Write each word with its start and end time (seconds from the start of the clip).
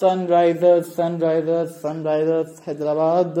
Sunrisers 0.00 0.86
Sunrisers 0.96 1.70
Sunrisers 1.80 2.60
Hyderabad. 2.66 3.38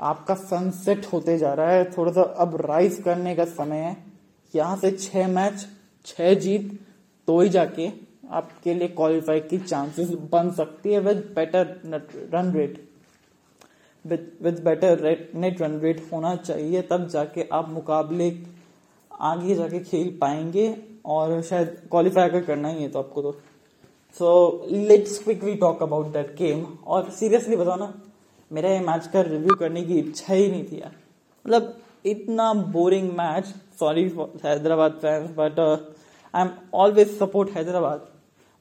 आपका 0.00 0.34
sunset 0.34 1.06
होते 1.12 1.36
जा 1.38 1.52
रहा 1.54 1.70
है। 1.70 1.84
थोड़ा 1.92 2.12
सा 2.12 2.22
अब 2.38 2.56
राइज 2.60 3.00
करने 3.04 3.34
का 3.36 3.44
समय 3.44 3.76
है। 3.78 3.96
यहाँ 4.54 4.76
से 4.76 4.90
छह 4.92 5.28
मैच 5.28 5.66
छह 6.06 6.34
जीत 6.36 6.78
तो 7.28 7.40
ही 7.40 7.48
जाके 7.48 7.88
आपके 8.32 8.74
लिए 8.74 8.88
क्वालिफाई 8.90 9.40
की 9.42 9.58
चांसेस 9.58 10.10
बन 10.32 10.50
सकती 10.52 10.92
है 10.92 11.00
with 11.00 11.16
better 11.36 11.74
run 12.34 12.52
rate 12.54 12.80
with 14.04 14.60
better 14.64 15.02
net 15.34 15.62
run 15.62 15.78
rate 15.80 16.02
होना 16.12 16.34
चाहिए, 16.36 16.82
तब 16.82 17.08
जाके 17.08 17.48
आप 17.52 17.68
मुकाबले 17.70 18.30
आगे 19.10 19.54
जाके 19.54 19.80
खेल 19.80 20.16
पाएँगे 20.20 20.74
और 21.06 21.40
शायद 21.42 21.76
क्वालिफाई 21.90 22.28
अगर 22.28 22.44
करना 22.44 22.68
ही 22.68 22.82
है 22.82 22.88
तो 22.88 22.98
आपको 22.98 23.22
तो। 23.22 23.36
So 24.18 24.28
let's 24.70 25.18
quickly 25.22 25.54
talk 25.56 25.82
about 25.82 26.06
that 26.12 26.34
game 26.36 26.64
और 26.86 27.10
सीरियसली 27.10 27.56
बताओ 27.56 27.76
ना, 27.76 27.92
मेरा 28.50 28.68
मैच 28.82 29.06
का 29.12 29.20
रिव्यू 29.22 29.54
करने 29.56 29.82
की 29.84 29.98
इच्छा 29.98 30.34
ही 30.34 30.50
नहीं 30.50 30.64
थी 30.64 30.80
यार। 30.80 30.94
मतलब 31.44 31.76
इतना 32.06 32.52
boring 32.72 33.10
match 33.18 33.46
sorry 33.80 34.04
Hyderabad 34.44 34.92
fans 35.02 35.30
but 35.36 35.58
I 35.60 36.42
am 36.42 36.50
always 36.74 37.18
support 37.18 37.50
Hyderabad. 37.56 38.08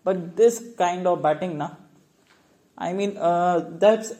But 0.05 0.15
this 0.37 0.59
kind 0.75 1.07
of 1.07 1.19
batting 1.19 1.53
ना 1.57 1.75
आई 2.77 2.93
मीन 2.93 3.13
दैट्स 3.81 4.13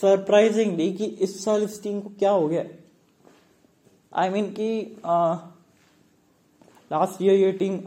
सरप्राइजिंगली 0.00 0.92
कि 0.92 1.04
इस 1.04 1.44
साल 1.44 1.62
इस 1.62 1.82
टीम 1.82 2.00
को 2.00 2.08
क्या 2.18 2.30
हो 2.30 2.46
गया। 2.48 2.64
आई 4.12 4.28
I 4.28 4.32
मीन 4.32 4.44
mean 4.44 4.54
कि 4.56 4.96
लास्ट 6.90 7.22
ईयर 7.22 7.34
ये 7.34 7.50
टीम 7.52 7.78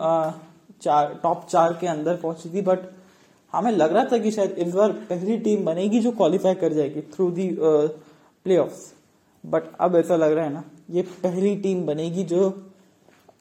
चार 0.81 1.13
टॉप 1.23 1.45
चार 1.49 1.73
के 1.73 1.87
अंदर 1.87 2.15
पहुँची 2.15 2.49
थी 2.53 2.61
बट 2.61 2.79
हमें 3.53 3.71
लग 3.71 3.93
रहा 3.93 4.05
था 4.11 4.17
कि 4.17 4.31
शायद 4.31 4.51
इस 4.51 4.73
बार 4.73 4.91
पहली 5.09 5.37
टीम 5.37 5.65
बनेगी 5.65 5.99
जो 5.99 6.11
क्वालिफाई 6.11 6.55
कर 6.55 6.73
जाएगी 6.73 7.01
थ्रू 7.13 7.29
दी 7.31 7.49
प्ले 7.59 8.59
बट 9.43 9.63
अब 9.79 9.95
ऐसा 9.95 10.15
लग 10.15 10.31
रहा 10.31 10.45
है 10.45 10.53
ना, 10.53 10.63
ये 10.89 11.01
पहली 11.23 11.55
टीम 11.55 11.85
बनेगी 11.85 12.23
जो 12.23 12.49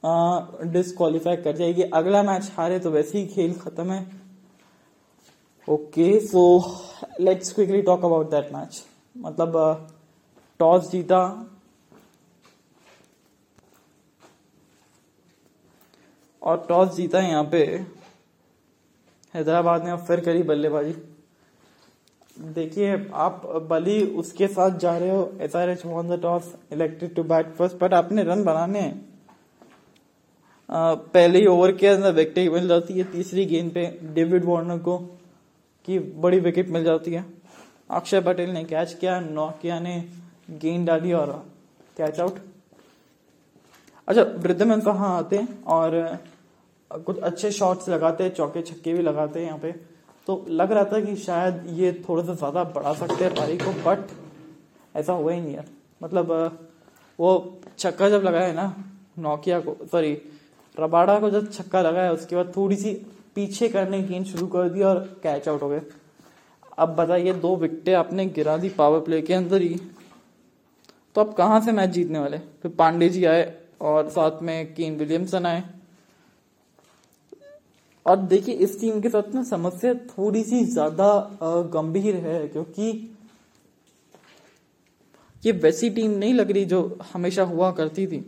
डिसक्वालीफाई 0.05 1.36
कर 1.36 1.56
जाएगी। 1.56 1.83
अगला 1.83 2.22
मैच 2.22 2.50
हारे 2.56 2.78
तो 2.78 2.91
वैसे 2.91 3.19
ही 3.19 3.27
खेल 3.27 3.52
खत्म 3.55 3.91
है। 3.91 4.06
Okay 5.69 6.19
so 6.20 6.42
let's 7.20 7.52
quickly 7.52 7.83
talk 7.83 8.05
about 8.05 8.30
that 8.30 8.52
match 8.55 8.83
मतलब 9.17 9.89
टॉस 10.61 10.91
जीता 10.91 11.20
और 16.42 16.64
टॉस 16.68 16.94
जीता 16.96 17.20
यहाँ 17.20 17.44
पे। 17.44 17.64
हैदराबाद 19.34 19.84
ने 19.84 19.96
फिर 20.06 20.20
करी 20.20 20.42
बल्लेबाजी। 20.42 20.94
देखिए, 22.36 22.94
आप 23.14 23.42
बली 23.70 24.02
उसके 24.16 24.46
साथ 24.48 24.78
जा 24.78 24.96
रहे 24.98 25.10
हो 25.10 25.32
S 25.40 25.56
R 25.56 25.68
H 25.70 25.84
won 25.86 26.08
the 26.08 26.20
toss 26.22 26.52
elected 26.72 27.14
to 27.14 27.22
bat 27.24 27.54
first 27.56 27.76
but 27.76 27.94
आपने 27.94 28.22
रन 28.24 28.44
बनाने 28.44 28.82
पहले 30.68 31.38
ही 31.38 31.46
ओवर 31.46 31.72
के 31.72 31.86
अंदर 31.86 32.12
विकेट 32.12 32.52
मिल 32.52 32.68
जाती 32.68 32.94
है, 32.94 33.04
तीसरी 33.04 33.44
गेंद 33.46 33.70
पे 33.72 33.86
डेविड 34.14 34.44
वार्नर 34.44 34.78
को, 34.78 34.96
की 35.88 35.98
बड़ी 35.98 36.38
विकेट 36.40 36.68
मिल 36.68 36.84
जाती 36.84 37.12
है। 37.12 37.24
अक्षय 37.90 38.20
पटेल 38.20 38.50
ने 38.50 38.62
कैच 38.64 38.92
किया, 38.94 39.18
नौकिया 39.20 39.78
ने 39.80 39.98
गेंद 40.52 40.86
डाली 40.86 41.12
और 41.12 41.32
कैच 41.96 42.20
आउट 42.20 42.38
अच्छा 44.08 44.22
वृद्धमन 44.22 44.80
कहाँ 44.80 45.16
आते 45.18 45.36
हैं? 45.36 45.62
और 45.64 46.18
कुछ 46.96 47.18
अच्छे 47.20 47.50
शॉट्स 47.52 47.88
लगाते 47.88 48.24
हैं 48.24 48.34
चौके 48.34 48.62
छक्के 48.62 48.92
भी 48.94 49.02
लगाते 49.02 49.40
हैं 49.40 49.46
यहाँ 49.46 49.58
पे। 49.58 49.72
तो 50.26 50.44
लग 50.50 50.72
रहा 50.72 50.84
था 50.84 51.00
कि 51.00 51.16
शायद 51.18 51.64
ये 51.70 51.92
थोड़ा 52.08 52.22
सा 52.24 52.34
ज़्यादा 52.34 52.64
बढ़ा 52.74 52.92
सकते 52.94 53.24
हैं 53.24 53.34
पारी 53.34 53.56
को 53.58 53.72
बट 53.84 54.10
ऐसा 54.94 55.12
हुआ 55.12 55.32
ही 55.32 55.40
नहीं 55.40 55.54
यार। 55.54 55.66
मतलब 56.00 56.30
वो 57.18 57.60
छक्का 57.78 58.08
जब 58.08 58.22
लगाया 58.24 58.52
ना, 58.52 58.74
नोकिया 59.18 59.61
को 59.61 59.77
सॉरी 59.92 60.12
रबाड़ा 60.77 61.18
को 61.20 61.30
जब 61.30 61.50
छक्का 61.52 61.83
लगाया, 61.83 62.12
उसके 62.12 62.36
बाद 62.36 62.52
थोड़ी 62.56 62.77
सी 62.77 62.92
पीछे 63.34 63.68
करने 63.68 64.02
की 64.02 64.08
गेंद 64.08 64.27
शुरू 64.27 64.46
कर 64.46 64.68
दी 64.68 64.83
और 64.83 64.98
कैच 65.22 65.48
आउट 65.48 65.62
हो 65.62 65.68
गए। 65.68 65.83
अब 66.78 66.94
बताइए, 66.96 67.33
दो 67.33 67.56
विकेटें 67.56 67.94
आपने 67.94 68.27
गिरा 68.28 68.56
दी 68.56 68.68
पावर 68.70 69.00
प्ले 69.00 69.20
के 69.22 69.34
अंदर 69.34 69.62
ही। 69.62 69.80
तो 71.14 71.20
अब 71.20 71.33
कहाँ 71.34 71.61
से 71.61 71.72
मैच 71.72 71.90
जीतने 71.90 72.18
वाले 72.18 72.38
फिर 72.62 72.72
पांडे 72.72 73.08
जी 73.08 73.24
आए 73.24 73.52
और 73.80 74.08
साथ 74.11 74.42
में 74.42 74.74
केन 74.74 74.96
विलियमसन 74.96 75.46
आए। 75.46 75.62
और 78.07 78.17
देखिए, 78.18 78.55
इस 78.57 78.80
टीम 78.80 79.01
के 79.01 79.08
साथ 79.08 79.35
ना 79.35 79.42
समस्या 79.45 79.95
थोड़ी 79.95 80.42
सी 80.45 80.64
ज़्यादा 80.67 81.39
गंभीर 81.73 82.14
है, 82.17 82.46
क्योंकि 82.48 83.17
ये 85.42 85.52
वैसी 85.52 85.90
टीम 85.90 86.11
नहीं 86.12 86.35
लग 86.35 86.51
रही 86.51 86.64
जो 86.64 86.98
हमेशा 87.12 87.42
हुआ 87.45 87.70
करती 87.73 88.07
थी। 88.07 88.24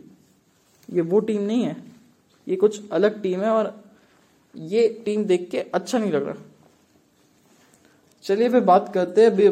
ये 0.89 1.01
वो 1.03 1.19
टीम 1.21 1.41
नहीं 1.41 1.63
है। 1.63 1.75
ये 2.47 2.55
कुछ 2.55 2.89
अलग 2.91 3.21
टीम 3.21 3.41
है 3.41 3.49
और 3.49 3.73
ये 4.55 4.87
टीम 5.05 5.23
देख 5.25 5.47
के 5.51 5.59
अच्छा 5.59 5.97
नहीं 5.97 6.11
लग 6.11 6.27
रहा। 6.27 6.35
चलिए, 8.25 8.49
फिर 8.49 8.61
बात 8.61 8.91
करते 8.93 9.21
हैं। 9.21 9.31
अभी 9.31 9.49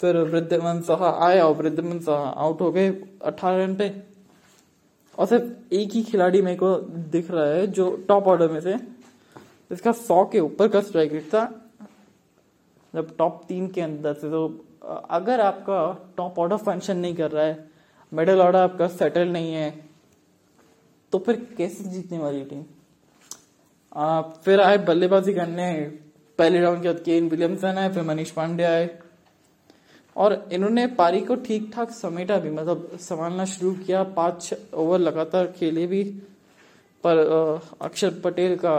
फिर 0.00 0.16
वृद्धमन 0.18 0.80
सहा 0.82 1.10
आया 1.26 1.46
और 1.46 1.54
वृद्धमन 1.56 1.98
सहा 2.00 2.28
आउट 2.36 2.60
हो 2.60 2.70
गए 2.72 2.88
अठारह 3.24 3.64
रन 3.64 3.74
पे। 3.76 3.88
और 5.18 5.26
सिर्फ़ 5.26 5.74
एक 5.74 5.92
ही 5.92 6.02
खिलाड़ी 6.02 6.42
मेरे 6.42 6.56
को 6.56 6.74
दिख 7.12 7.30
रहा 7.30 7.44
है 7.46 7.66
जो 7.66 7.90
टॉप 8.08 8.26
ऑर्डर 8.28 8.52
में 8.52 8.60
से 8.60 8.74
इसका 9.70 9.92
सौ 9.92 10.24
के 10.32 10.40
ऊपर 10.40 10.68
का 10.68 10.80
स्ट्राइक 10.80 11.12
रेट 11.12 11.28
था। 11.28 11.44
जब 12.94 13.16
टॉप 13.16 13.40
तीन 13.48 13.68
के 13.68 13.80
अंदर 13.80 14.14
से 14.14 14.30
तो 14.30 14.46
अगर 15.10 15.40
आपका 15.40 15.78
टॉप 16.16 16.38
ऑर्डर 16.38 16.56
फ़ंक्शन 16.56 16.96
नहीं 16.96 17.14
कर 17.14 17.30
रहा 17.30 17.44
है 17.44 17.64
मिडिल 18.12 18.40
ऑर्डर 18.40 18.58
आपका 18.58 18.86
सेटल 18.88 19.28
नहीं 19.28 19.52
है 19.52 19.70
तो 21.12 21.18
फिर 21.18 21.36
कैसे 21.58 21.84
जीतने 21.84 22.18
वाली 22.18 22.44
टीम? 22.44 22.64
आ, 23.92 24.20
फिर 24.20 24.60
आए 24.60 24.78
बल्लेबाजी 24.86 25.34
करने 25.34 25.72
पहले 26.38 26.60
राउंड 26.60 26.82
के 26.82 26.88
बाद 26.88 27.02
केन 27.02 27.28
विलियमसन 27.28 27.78
आए 27.78 27.92
फिर 27.92 28.02
मनीष 28.02 28.30
पांडे 28.30 28.64
आए 28.64 28.86
और 30.16 30.48
इन्होंने 30.52 30.86
पारी 30.96 31.20
को 31.20 31.34
ठीक 31.36 31.70
ठाक 31.74 31.90
समेटा 31.90 32.36
भी 32.38 32.50
मतलब 32.50 32.96
संभालना 33.00 33.44
शुरू 33.44 33.72
किया, 33.76 34.02
पाँच 34.02 34.54
ओवर 34.74 34.98
लगातार 34.98 35.46
खेले 35.52 35.86
भी, 35.86 36.02
पर 37.04 37.18
अक्षर 37.82 38.20
पटेल 38.24 38.56
का 38.56 38.76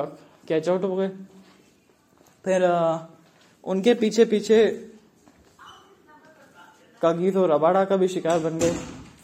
कैच 0.48 0.70
आउट 0.70 0.84
हो 0.84 0.96
गए। 0.96 1.10
फिर 2.46 2.64
उनके 3.64 3.94
पीछे 3.94 4.26
पीछे 4.26 4.66
कागीर 7.02 7.38
और 7.38 7.52
रबाड़ा 7.52 7.84
का 7.86 7.96
भी 7.98 8.08
शिकार 8.08 8.40
बन 8.40 8.58
गए। 8.60 8.72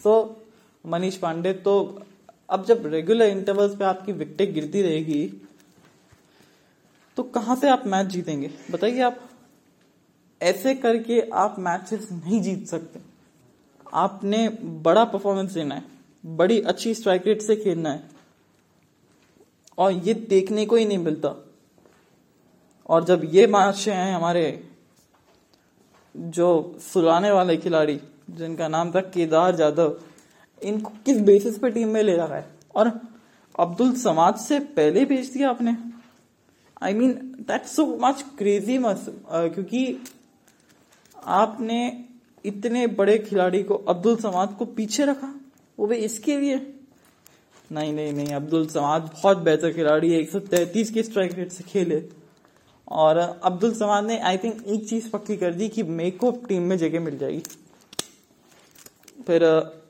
तो 0.03 0.43
मनीष 0.85 1.17
पांडे 1.17 1.53
तो 1.65 1.73
अब 2.49 2.65
जब 2.65 2.85
रेगुलर 2.85 3.25
इंटरवल्स 3.27 3.75
पे 3.75 3.85
आपकी 3.85 4.11
विकेटें 4.11 4.53
गिरती 4.53 4.81
रहेगी 4.81 5.21
तो 7.17 7.23
कहाँ 7.23 7.55
से 7.55 7.69
आप 7.69 7.83
मैच 7.87 8.07
जीतेंगे? 8.07 8.49
बताइए 8.71 9.01
आप। 9.01 9.19
ऐसे 10.43 10.73
करके 10.75 11.19
आप 11.33 11.55
मैचेस 11.59 12.07
नहीं 12.11 12.41
जीत 12.41 12.67
सकते। 12.67 12.99
आपने 13.93 14.47
बड़ा 14.83 15.03
परफॉर्मेंस 15.05 15.51
देना 15.51 15.75
है, 15.75 15.83
बड़ी 16.23 16.59
अच्छी 16.61 16.93
स्ट्राइक 16.93 17.27
रेट 17.27 17.41
से 17.41 17.55
खेलना 17.55 17.91
है। 17.91 18.03
और 19.77 19.91
ये 19.91 20.13
देखने 20.13 20.65
को 20.65 20.75
ही 20.75 20.85
नहीं 20.85 20.97
मिलता। 20.97 21.35
और 22.89 23.03
जब 23.03 23.21
ये 23.25 23.45
मैच 23.47 23.87
हैं 23.89 24.13
हमारे 24.15 24.67
जो 26.15 26.77
सुलाने 26.81 27.31
वाले 27.31 27.57
खिलाड़ी, 27.57 27.99
जिनका 28.29 28.67
नाम 28.67 28.91
था 28.91 29.01
केदार 29.01 29.55
जाधव, 29.55 29.95
इनको 30.61 30.91
किस 31.05 31.17
बेसिस 31.21 31.57
पे 31.59 31.69
टीम 31.69 31.89
में 31.89 32.01
ले 32.03 32.15
रखा 32.17 32.35
है? 32.35 32.47
और 32.75 32.91
अब्दुल 33.59 33.93
समाज 33.93 34.37
से 34.37 34.59
पहले 34.59 35.05
भेज 35.05 35.31
दिया 35.31 35.49
आपने। 35.49 35.75
I 36.81 36.93
mean 36.93 37.13
that's 37.47 37.75
so 37.75 37.85
much 38.01 38.23
crazy 38.37 38.77
much 38.77 39.05
क्योंकि 39.29 40.03
आपने 41.25 42.05
इतने 42.45 42.87
बड़े 42.87 43.17
खिलाड़ी 43.17 43.63
को 43.63 43.75
अब्दुल 43.75 44.15
समाद 44.15 44.55
को 44.59 44.65
पीछे 44.65 45.05
रखा? 45.05 45.33
वो 45.79 45.87
भी 45.87 45.95
इसके 45.95 46.37
लिए? 46.37 46.55
नहीं 47.71 47.93
नहीं 47.93 48.13
नहीं, 48.13 48.27
अब्दुल 48.27 48.67
समाद 48.67 49.01
बहुत 49.01 49.37
बेहतर 49.37 49.73
खिलाड़ी 49.73 50.11
है। 50.11 50.19
एक 50.19 50.29
सौ 50.29 50.39
तैतीस 50.39 50.91
के 50.91 51.03
स्ट्राइक 51.03 51.33
रेट 51.33 51.51
से 51.51 51.63
खेले। 51.63 52.03
और 52.87 53.17
अब्दुल 53.43 53.73
समाद 53.73 54.05
ने 54.05 54.19
आई 54.19 54.37
थिंक 54.37 54.63
एक 54.67 54.87
चीज़ 54.89 55.09
पक्की 55.09 55.37
कर 55.37 55.53
दी 55.53 55.69
कि 55.69 55.83
मेरे 55.83 56.11
को 56.11 56.31
टीम 56.31 56.61
में 56.61 56.77
जगह 56.77 56.99
मिल 56.99 57.17
जाएगी। 57.17 57.43
फिर 59.27 59.41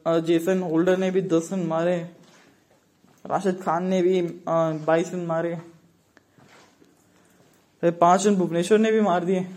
जेसन 0.07 0.61
होल्डर 0.61 0.97
ने 0.97 1.11
भी 1.11 1.21
दस 1.21 1.49
रन 1.53 1.59
मारे। 1.59 1.97
राशिद 3.25 3.61
खान 3.61 3.85
ने 3.85 4.01
भी 4.01 4.21
बाईस 4.85 5.13
रन 5.13 5.25
मारे। 5.25 5.55
फिर 7.81 7.91
पाँच 7.91 8.27
रन 8.27 8.35
भुवनेश्वर 8.35 8.77
ने 8.77 8.91
भी 8.91 9.01
मार 9.01 9.25
दिए। 9.25 9.47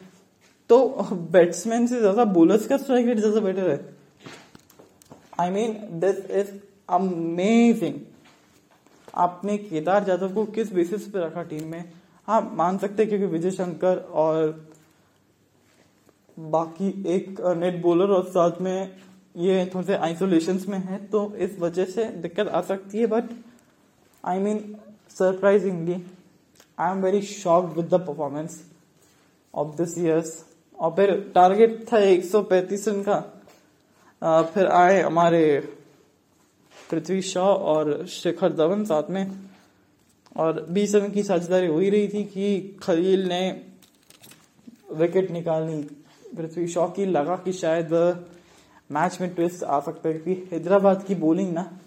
तो 0.71 0.87
बैट्समैन 1.33 1.87
से 1.87 1.99
ज़्यादा 2.01 2.25
बोलर्स 2.25 2.67
का 2.67 2.77
स्ट्राइक 2.77 3.07
रेट 3.07 3.19
ज़्यादा 3.19 3.41
बेटर 3.41 3.71
है। 3.71 3.95
I 5.41 5.51
mean 5.51 5.77
this 6.01 6.31
is 6.31 6.51
amazing 6.89 8.01
आपने 9.15 9.57
केदार 9.59 10.05
जाधव 10.05 10.35
को 10.35 10.45
किस 10.47 10.73
बेसिस 10.73 11.09
पे 11.11 11.19
रखा 11.19 11.43
टीम 11.43 11.69
में? 11.71 11.93
हाँ 12.29 12.41
मान 12.55 12.79
सकते 12.79 13.03
हैं 13.03 13.09
क्योंकि 13.09 13.27
विजय 13.27 13.51
शंकर 13.51 13.99
और 14.15 14.69
बाकी 16.37 16.89
एक 17.09 17.41
नेट 17.57 17.81
बॉलर 17.83 18.11
और 18.13 18.25
साथ 18.29 18.61
में 18.61 18.97
ये 19.37 19.65
थोड़े 19.75 19.87
से 19.87 19.97
आइसोलेशन 19.97 20.61
में 20.69 20.79
है 20.79 21.05
तो 21.07 21.25
इस 21.37 21.59
वजह 21.61 21.85
से 21.85 22.05
दिक्कत 22.23 22.49
आ 22.49 22.61
सकती 22.63 22.99
है 22.99 23.07
but 23.07 23.31
I 24.25 24.39
mean 24.39 24.59
surprisingly 25.11 26.03
I 26.79 26.91
am 26.91 27.03
very 27.03 27.23
shocked 27.23 27.77
with 27.77 27.89
the 27.95 28.01
performance 28.07 28.61
of 29.55 29.77
this 29.77 29.97
years 29.99 30.35
और 30.81 30.91
फिर 30.91 31.33
टारगेट 31.35 31.93
था 31.93 31.99
एक 31.99 32.25
सौ 32.25 32.43
पैंतीस 32.43 32.89
रन 32.89 33.03
का। 33.03 33.43
आ, 34.23 34.43
फिर 34.43 34.67
आए 34.67 35.01
हमारे 35.01 35.69
पृथ्वी 36.91 37.23
शॉ 37.23 37.47
और 37.47 38.07
शिखर 38.07 38.53
धवन 38.53 38.85
साथ 38.85 39.11
में। 39.11 39.41
और 40.37 40.67
बीस 40.71 40.95
रन 40.95 41.11
की 41.11 41.23
साझेदारी 41.23 41.67
हो 41.67 41.79
ही 41.79 41.91
रही 41.91 42.09
थी 42.09 42.25
कि 42.25 42.77
खलील 42.83 43.29
ने 43.29 43.65
विकेट 44.93 45.31
निकाली 45.31 45.83
पृथ्वी 46.37 46.69
शॉ 46.69 46.89
की 46.89 47.07
लगा 47.07 47.37
कि 47.37 47.53
शायद 47.53 47.93
मैच 48.93 49.19
में 49.21 49.35
ट्विस्ट 49.35 49.65
आ 49.65 49.81
सकता 49.81 50.09
है 50.09 50.19
क्योंकि 50.19 50.49
हैदराबाद 50.53 51.05
की 51.05 51.15
बॉलिंग 51.15 51.53
ना 51.53 51.79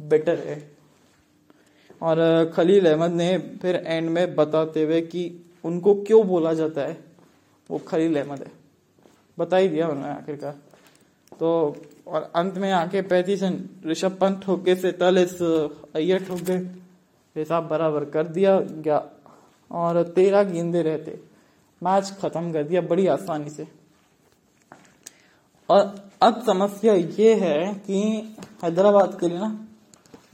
बेटर 0.00 0.38
है। 0.38 0.70
और 2.02 2.50
खलील 2.54 2.86
अहमद 2.86 3.10
ने 3.10 3.38
फिर 3.38 3.76
एंड 3.76 4.10
में 4.10 4.34
बताते 4.34 4.84
हुए 4.84 5.00
कि 5.00 5.52
उनको 5.64 5.94
क्यों 5.94 6.26
बोला 6.26 6.54
जाता 6.54 6.80
है? 6.80 7.09
वो 7.70 7.78
खलील 7.78 8.22
अहमद 8.22 8.38
है। 8.38 8.52
बता 9.38 9.56
ही 9.56 9.68
दिया 9.68 9.88
उन्होंने 9.88 10.12
आखिरकार। 10.12 10.52
तो 11.40 11.76
और 12.06 12.32
अंत 12.34 12.58
में 12.58 12.72
आके 12.72 13.02
पैंतीस 13.02 13.42
ऋषभ 13.86 14.18
पंत 14.20 14.42
ठोक 14.44 14.64
के 14.64 14.74
सैतालीस 14.76 15.42
अय्यर 15.94 16.24
ठोक 16.24 16.38
गए। 16.38 16.58
हिसाब 17.36 17.68
बराबर 17.68 18.04
कर 18.04 18.26
दिया 18.26 18.60
गया। 18.60 19.08
और 19.70 20.02
तेरह 20.02 20.42
गेंदे 20.42 20.82
रहते। 20.82 21.20
मैच 21.82 22.10
खत्म 22.10 22.52
कर 22.52 22.64
दिया 22.64 22.80
बड़ी 22.80 23.06
आसानी 23.06 23.50
से। 23.50 23.68
और 25.70 26.10
अब 26.22 26.42
समस्या 26.46 26.94
ये 26.94 27.34
है 27.34 27.74
कि 27.74 28.00
हैदराबाद 28.62 29.20
के 29.20 29.28
लिए 29.28 29.38
ना, 29.38 29.66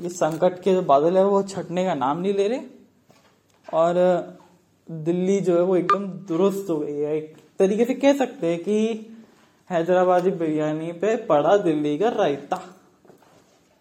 ये 0.01 0.09
संकट 0.09 0.63
के 0.63 0.73
जो 0.73 0.83
बादल 0.83 1.17
है, 1.17 1.25
वो 1.25 1.43
छटने 1.43 1.85
का 1.85 1.95
नाम 1.95 2.19
नहीं 2.19 2.35
ले 2.35 2.49
रहे। 2.49 2.61
और 3.75 3.95
दिल्ली 4.89 5.41
जो 5.41 5.57
है 5.57 5.63
वो 5.63 5.77
एकदम 5.77 6.07
दुरुस्त 6.29 6.71
हो 6.71 6.79
गई 6.79 6.95
है। 6.95 7.17
एक 7.17 7.37
तरीके 7.59 7.85
से 7.85 7.95
कह 7.95 8.13
सकते 8.13 8.47
हैं 8.47 8.63
कि 8.65 8.77
हैदराबादी 9.71 10.31
बिरयानी 10.31 10.93
पे 10.93 11.17
पड़ा 11.27 11.57
दिल्ली 11.57 11.97
का 11.99 12.09
रायता। 12.09 12.61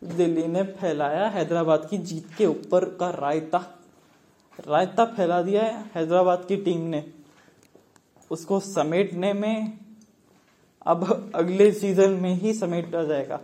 दिल्ली 0.02 0.46
ने 0.48 0.64
फैलाया 0.64 1.28
हैदराबाद 1.28 1.88
की 1.90 1.98
जीत 1.98 2.34
के 2.38 2.46
ऊपर 2.46 2.86
का 3.00 3.10
रायता। 3.10 3.58
रायता 4.60 5.06
फैला 5.06 5.42
दिया 5.42 5.64
है 5.64 5.84
हैदराबाद 5.96 6.46
की 6.48 6.58
टीम 6.58 6.82
ने। 6.82 7.04
उसको 8.32 8.60
समेटने 8.60 9.34
में 9.34 9.78
अब 10.86 11.32
अगले 11.36 11.72
सीज़न 11.72 12.12
में 12.12 12.34
ही 12.34 12.54
समेटा 12.54 13.04
जाएगा। 13.04 13.40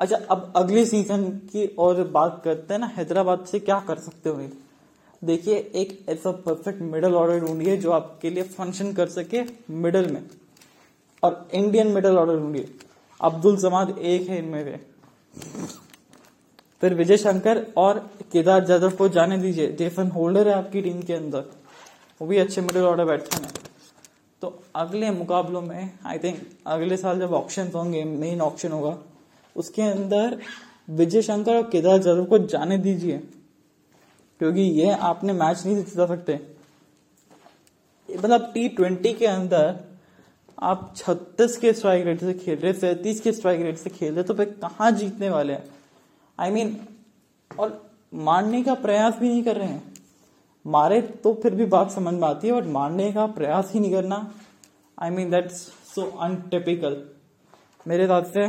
अच्छा 0.00 0.16
अब 0.30 0.52
अगले 0.56 0.84
सीज़न 0.86 1.30
की 1.52 1.66
और 1.78 2.02
बात 2.04 2.40
करते 2.44 2.74
हैं 2.74 2.80
ना, 2.80 2.86
हैदराबाद 2.86 3.44
से 3.46 3.60
क्या 3.60 3.78
कर 3.80 3.98
सकते 3.98 4.30
हो? 4.30 4.48
देखिए, 5.22 5.54
एक 5.54 6.06
ऐसा 6.08 6.30
परफेक्ट 6.30 6.82
मिडल 6.82 7.14
ऑर्डर 7.14 7.40
ढूंढिए 7.40 7.76
जो 7.76 7.90
आपके 7.90 8.30
लिए 8.30 8.42
फ़ंक्शन 8.42 8.92
कर 8.92 9.06
सके 9.06 9.42
मिडल 9.70 10.10
में। 10.10 10.22
और 11.22 11.48
इंडियन 11.54 11.86
मिडल 11.86 12.16
ऑर्डर 12.16 12.36
ढूंढिए। 12.36 12.68
अब्दुल 13.20 13.56
समाद 13.56 13.98
एक 13.98 14.28
है 14.28 14.38
इनमें 14.38 14.64
से। 14.64 14.80
फिर 16.80 16.94
विजय 16.94 17.16
शंकर 17.16 17.66
और 17.76 17.98
केदार 18.32 18.64
जाधव 18.64 18.90
को 18.90 19.08
जाने 19.08 19.38
दीजिए। 19.38 19.72
जेसन 19.72 20.10
होल्डर 20.10 20.48
है 20.48 20.54
आपकी 20.54 20.82
टीम 20.82 21.00
के 21.02 21.12
अंदर। 21.12 21.44
वो 22.20 22.26
भी 22.26 22.38
अच्छे 22.38 22.60
मिडल 22.60 22.82
ऑर्डर 22.82 23.04
बैट्समैन 23.04 23.44
है। 23.44 23.52
तो 24.42 24.62
अगले 24.74 25.10
मुकाबलों 25.10 25.62
में 25.62 25.98
आई 26.06 26.18
थिंक 26.18 26.38
अगले 26.66 26.96
साल 26.96 27.18
जब 27.18 27.32
ऑप्शन 27.32 27.70
होंगे 27.74 28.04
मेन 28.04 28.40
ऑप्शन 28.40 28.72
होगा, 28.72 28.98
उसके 29.56 29.82
अंदर 29.82 30.38
विजय 30.90 31.22
शंकर 31.22 31.56
और 31.56 31.62
केदार 31.62 31.98
जाधव 31.98 32.24
को 32.24 32.38
जाने 32.38 32.78
दीजिए। 32.78 33.20
क्योंकि 34.40 34.60
ये 34.60 34.90
आपने 34.92 35.32
मैच 35.32 35.64
नहीं 35.66 35.76
जिता 35.76 36.06
सकते। 36.06 36.38
मतलब 38.08 38.50
टी 38.54 38.68
ट्वेंटी 38.68 39.12
के 39.12 39.26
अंदर 39.26 39.76
आप 40.62 40.92
छत्तीस 40.96 41.56
के 41.56 41.72
स्ट्राइक 41.72 42.06
रेट 42.06 42.20
से 42.20 42.32
खेल 42.34 42.58
रहे 42.58 42.72
सैतीस 42.72 43.20
के 43.20 43.32
स्ट्राइक 43.32 43.60
रेट 43.60 43.76
से 43.78 43.90
खेल 43.90 44.14
रहे 44.14 44.24
तो 44.24 44.34
फिर 44.34 44.50
कहा 44.62 44.90
जीतने 44.90 45.30
वाले 45.30 45.52
हैं? 45.52 45.64
आई 46.38 46.50
I 46.50 46.54
मीन 46.54 46.68
mean, 46.70 47.58
और 47.60 47.90
मारने 48.14 48.62
का 48.62 48.74
प्रयास 48.76 49.18
भी 49.18 49.28
नहीं 49.28 49.42
कर 49.42 49.56
रहे 49.56 49.68
हैं। 49.68 49.94
मारे 50.64 51.00
तो 51.02 51.34
फिर 51.34 51.54
भी 51.54 51.64
बात 51.66 51.90
समझ 51.90 52.14
में 52.14 52.26
आती 52.28 52.48
है 52.48 52.52
बट 52.52 52.66
मारने 52.68 53.10
का 53.12 53.26
प्रयास 53.26 53.70
ही 53.74 53.80
नहीं 53.80 53.92
करना। 53.92 54.16
आई 54.98 55.10
मीन 55.10 55.30
दैट्स 55.30 55.60
सो 55.94 56.02
अनटिपिकल 56.20 57.02
मेरे 57.86 58.02
हिसाब 58.02 58.24
से 58.24 58.46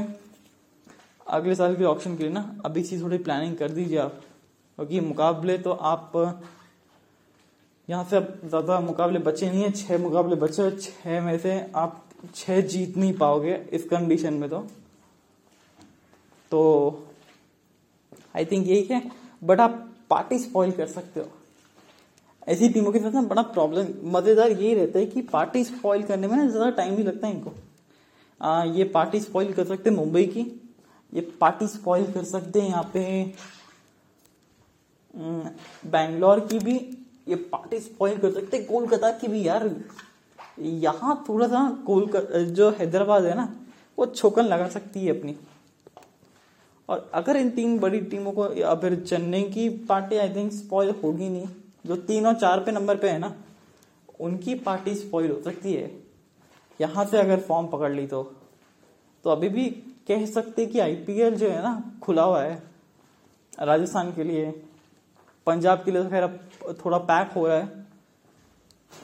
अगले 1.28 1.56
साल 1.56 1.76
के 1.76 1.84
ऑप्शन 1.84 2.16
के 2.18 2.24
लिए 2.24 2.34
ना 2.34 2.60
अभी 2.66 2.84
से 2.84 3.00
थोड़ी 3.02 3.18
प्लानिंग 3.18 3.56
कर 3.58 3.72
दीजिए 3.72 3.98
आप। 4.00 4.22
क्योंकि 4.80 5.00
मुकाबले 5.02 5.58
तो 5.58 5.72
आप 5.72 6.12
यहाँ 7.88 8.04
से 8.04 8.20
ज़्यादा 8.44 8.80
मुकाबले 8.80 9.20
बचे 9.20 9.50
नहीं 9.50 9.64
है 9.64 9.72
छह 9.72 9.98
मुकाबले 9.98 10.36
बचे 10.36 10.62
और 10.62 10.78
छह 10.82 11.20
में 11.22 11.38
से 11.38 11.60
आप 11.76 12.04
छह 12.36 12.60
जीत 12.64 12.98
नहीं 12.98 13.14
पाओगे 13.14 13.56
इस 13.74 13.88
कंडीशन 13.90 14.34
में 14.34 14.50
तो। 14.50 14.60
तो 16.52 16.62
आई 18.36 18.46
थिंक 18.46 18.68
यही 18.68 18.88
है 18.92 19.02
बट 19.44 19.60
आप 19.60 19.86
पार्टी 20.10 20.40
स्पॉइल 20.40 20.72
कर 20.72 20.88
सकते 20.88 21.20
हो। 21.20 21.28
ऐसी 22.48 22.70
टीमों 22.70 22.92
के 22.92 23.00
साथ 23.00 23.12
ना 23.14 23.22
बड़ा 23.24 23.42
प्रॉब्लम 23.52 23.94
मज़ेदार 24.18 24.52
यही 24.52 24.74
रहता 24.76 25.00
है 25.00 25.06
कि 25.06 25.22
पार्टी 25.28 25.64
स्पॉइल 25.66 26.04
करने 26.04 26.28
में 26.28 26.38
ना 26.38 26.48
ज़्यादा 26.48 26.70
टाइम 26.72 26.96
भी 26.96 27.04
लगता 27.04 27.28
है 27.28 27.34
इनको। 27.34 27.54
आ, 28.42 28.64
ये 28.66 28.84
पार्टी 28.90 29.20
स्पॉइल 29.20 29.54
कर 29.54 29.66
सकते 29.66 29.90
मुंबई 29.92 30.26
की 30.28 30.52
ये 31.14 31.30
पार्टी 31.40 31.68
स्पॉइल 31.68 32.12
कर 32.14 32.24
सकते 32.26 32.62
हैं 32.62 32.70
यहाँ 32.70 32.90
पे 32.94 33.08
बैंगलोर 35.20 36.40
की 36.42 36.60
भी 36.60 36.76
ये 37.28 37.36
पार्टी 37.36 37.80
स्पॉइल 37.80 38.18
कर 38.18 38.32
सकते 38.32 38.58
हैं 38.58 38.66
कोलकाता 38.68 39.12
की 39.12 39.28
भी 39.28 39.48
यार। 39.48 39.70
यहाँ 40.60 41.24
थोड़ा 41.30 41.48
सा 41.48 41.70
कोलकाता 41.88 42.40
जो 42.52 42.70
हैदराबाद 42.70 43.26
है 43.26 43.36
ना, 43.36 43.54
वो 43.98 44.06
छोकन 44.06 44.46
लगा 44.46 44.68
सकती 44.70 45.06
है 45.06 45.18
अपनी। 45.20 45.36
और 46.90 47.10
अगर 47.14 47.38
इन 47.38 47.50
तीन 47.52 47.78
बड़ी 47.80 48.00
टीमों 48.02 48.32
को 48.32 48.48
फिर 48.76 48.96
चेन्नई 49.00 49.44
की 49.44 49.68
पार्टी 49.86 50.18
आई 50.18 50.34
थिंक 50.36 50.52
स्पॉइल 50.54 50.94
होगी 51.04 51.30
नहीं। 51.30 51.48
जो 51.86 51.96
तीन 51.96 52.26
और 52.28 52.36
चार 52.36 52.60
पे 52.60 52.72
नंबर 52.72 52.98
पे 52.98 53.10
है 53.10 53.20
ना, 53.20 53.34
उनकी 54.20 54.56
पार्टी 54.56 54.96
स्पॉइल 54.96 55.32
हो 55.32 55.42
सकती 55.42 55.74
है। 55.74 55.92
यहाँ 56.80 57.06
से 57.06 57.18
अगर 57.18 57.40
फॉर्म 57.40 57.68
पकड़ 57.68 57.92
ली 57.92 58.08
तो। 58.08 58.24
तो 59.26 59.30
अभी 59.30 59.50
भी 59.50 59.66
कह 60.08 60.26
सकते 60.26 60.66
कि 60.66 60.80
आईपीएल 60.80 61.36
जो 61.36 61.50
है 61.50 61.62
ना, 61.64 61.84
खुला 62.04 62.24
हुआ 62.24 62.42
है, 62.44 62.62
राजस्थान 63.54 64.12
के 64.14 64.24
लिए। 64.24 64.52
पंजाब 65.50 65.84
के 65.84 65.92
लिए 65.92 66.04
तो 66.04 66.10
खैर 66.10 66.24
अब 66.24 66.40
थोड़ा 66.86 66.98
पैक 67.00 67.32
हो 67.32 67.48
रहा 67.48 67.58
है। 67.58 67.88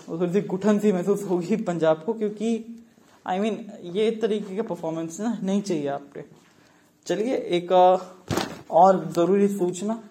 और 0.09 0.19
थोड़ी 0.19 0.33
सी 0.33 0.41
गुठन 0.47 0.79
सी 0.79 0.91
महसूस 0.91 1.23
होगी 1.23 1.55
पंजाब 1.63 2.03
को 2.05 2.13
क्योंकि 2.13 2.81
आई 3.25 3.37
I 3.37 3.41
मीन 3.41 3.55
mean, 3.55 3.95
ये 3.95 4.11
तरीके 4.11 4.55
का 4.55 4.63
परफॉर्मेंस 4.63 5.19
ना 5.19 5.37
नहीं 5.43 5.61
चाहिए 5.61 5.87
आपके। 5.87 6.21
चलिए 7.07 7.35
एक 7.57 7.71
और 7.71 9.05
ज़रूरी 9.15 9.47
सूचना 9.47 10.01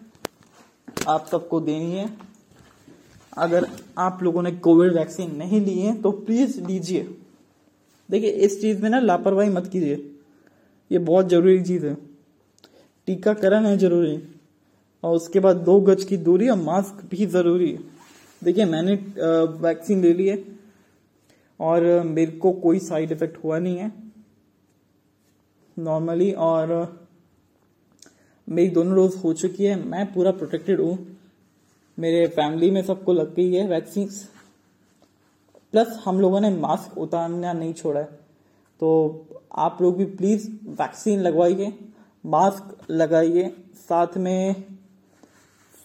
आप 1.08 1.26
सबको 1.26 1.60
देनी 1.60 1.92
है। 1.92 2.08
अगर 3.36 3.66
आप 3.98 4.22
लोगों 4.22 4.42
ने 4.42 4.52
कोविड 4.56 4.94
वैक्सीन 4.94 5.34
नहीं 5.36 5.60
ली 5.60 5.78
है 5.78 5.96
तो 6.02 6.10
प्लीज़ 6.12 6.60
लीजिए। 6.60 7.02
देखिए 8.08 8.30
इस 8.30 8.60
चीज़ 8.60 8.82
में 8.82 8.90
ना 8.90 8.98
लापरवाही 9.00 9.50
मत 9.50 9.66
कीजिए। 9.66 9.94
ये 10.90 10.98
बहुत 11.00 11.28
ज़रूरी 11.28 11.62
चीज़ 11.62 11.86
है। 11.86 11.96
टीकाकरण 13.08 13.66
है 13.66 13.76
ज़रूरी। 13.78 14.16
और 15.04 15.16
उसके 15.16 15.40
बाद 15.40 15.56
दो 15.64 15.78
गज 15.80 16.04
की 16.04 16.16
दूरी 16.18 16.48
और 16.48 16.56
मास्क 16.58 17.04
भी 17.10 17.26
ज़रूरी 17.26 17.70
है। 17.72 17.78
देखिए, 18.42 18.64
मैंने 18.64 18.94
वैक्सीन 19.60 20.02
ले 20.02 20.12
ली 20.12 20.26
है 20.28 20.42
और 21.60 22.02
मेरे 22.04 22.32
को 22.32 22.52
कोई 22.52 22.78
साइड 22.80 23.12
इफ़ेक्ट 23.12 23.42
हुआ 23.44 23.58
नहीं 23.58 23.78
है। 23.78 23.92
नॉर्मली 25.76 26.30
और 26.32 26.72
मेरी 28.48 28.70
दोनों 28.70 28.94
डोज 28.94 29.14
हो 29.24 29.32
चुकी 29.32 29.64
है। 29.64 29.76
मैं 29.84 30.12
पूरा 30.12 30.30
प्रोटेक्टेड 30.32 30.80
हूँ। 30.80 30.98
मेरे 31.98 32.26
फैमिली 32.28 32.70
में 32.70 32.82
सबको 32.82 33.12
लग 33.12 33.34
गई 33.34 33.52
है 33.52 33.66
वैक्सीन 33.68 34.08
प्लस 35.72 35.98
हम 36.04 36.20
लोगों 36.20 36.40
ने 36.40 36.50
मास्क 36.50 36.98
उतारना 36.98 37.52
नहीं 37.52 37.72
छोड़ा 37.74 38.00
है। 38.00 38.06
तो 38.80 39.26
आप 39.56 39.78
लोग 39.82 39.96
भी 39.96 40.04
प्लीज़ 40.06 40.48
वैक्सीन 40.72 41.20
लगवाइए, 41.20 41.72
मास्क 42.24 42.76
लगाइए। 42.90 43.48
साथ 43.78 44.16
में 44.16 44.64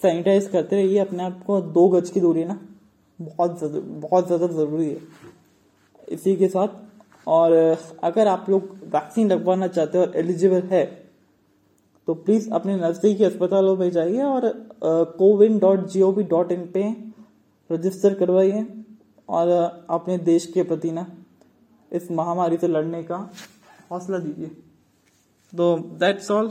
सैनिटाइज 0.01 0.47
करते 0.47 0.75
रहिए, 0.75 0.97
अपने 0.99 1.23
आप 1.23 1.43
को 1.45 1.59
दो 1.61 1.87
गज 1.89 2.09
की 2.09 2.19
दूरी 2.19 2.45
ना? 2.45 2.59
बहुत 3.19 3.63
बहुत 3.63 4.27
ज़्यादा 4.27 4.47
ज़रूरी 4.47 4.85
है। 4.85 4.97
इसी 6.07 6.35
के 6.35 6.47
साथ, 6.47 6.67
और 7.27 7.53
अगर 8.03 8.27
आप 8.27 8.45
लोग 8.49 8.69
वैक्सीन 8.93 9.31
लगवाना 9.31 9.67
चाहते 9.69 9.97
हो 9.97 10.03
और 10.03 10.15
एलिजिबल 10.17 10.61
है 10.67 10.85
तो 12.07 12.13
प्लीज़ 12.15 12.49
अपने 12.51 12.75
नजदीकी 12.77 13.23
अस्पतालों 13.23 13.75
में 13.77 13.89
जाइए 13.91 14.21
और 14.23 14.47
CoWIN 15.17 15.57
dot 15.59 15.85
G 15.87 16.01
O 16.01 16.11
V 16.11 16.23
dot 16.25 16.51
in 16.51 16.65
पे 16.73 16.83
रजिस्टर 17.69 18.13
करवाइए। 18.13 18.65
और 19.29 19.49
अपने 19.89 20.17
देश 20.19 20.45
के 20.45 20.63
प्रति 20.63 20.91
ना, 20.91 21.05
इस 21.91 22.09
महामारी 22.11 22.57
से 22.57 22.67
लड़ने 22.67 23.03
का 23.03 23.17
हौसला 23.91 24.17
दीजिए। 24.19 24.47
तो 25.53 25.75
दैट्स 25.99 26.31
ऑल 26.31 26.49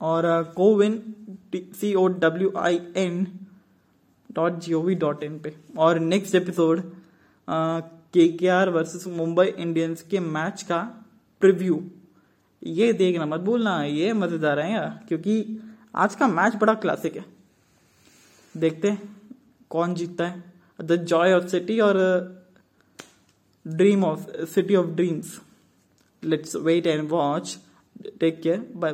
और 0.00 0.42
CoWIN 0.56 1.02
C 1.54 1.94
O 1.94 2.06
W 2.08 2.52
I 2.58 2.80
N 2.96 3.26
dot 4.30 4.58
G 4.60 4.72
O 4.74 4.80
V 4.82 4.94
dot 4.94 5.22
in 5.24 5.38
पे। 5.38 5.54
और 5.78 5.98
नेक्स्ट 5.98 6.34
एपिसोड 6.34 6.82
के 7.48 8.28
K 8.28 8.48
R 8.48 8.70
versus 8.70 9.06
Mumbai 9.06 9.46
Indians 9.46 10.02
के 10.02 10.20
मैच 10.20 10.62
का 10.62 10.82
प्रिव्यू 11.42 11.82
ये 12.62 12.92
देखना 12.92 13.26
मत 13.26 13.40
भूलना, 13.40 13.82
ये 13.84 14.12
मज़ेदार 14.12 14.58
है 14.58 14.72
यार, 14.72 15.00
क्योंकि 15.08 15.60
आज 15.94 16.14
का 16.14 16.28
मैच 16.28 16.54
बड़ा 16.56 16.74
क्लासिक 16.74 17.16
है। 17.16 17.24
देखते 18.54 18.88
हैं 18.88 19.16
कौन 19.70 19.94
जीतता 19.94 20.26
है। 20.26 20.42
द 20.78 20.96
जॉय 21.04 21.32
ऑफ़ 21.32 21.46
सिटी 21.46 21.78
और 21.80 21.96
dream 23.66 24.04
of 24.04 24.30
city 24.46 24.74
of 24.76 24.86
dreams 24.86 25.38
let's 26.22 26.56
wait 26.56 26.86
and 26.86 27.08
watch 27.10 27.56
take 28.20 28.40
care 28.42 28.66
bye 28.76 28.92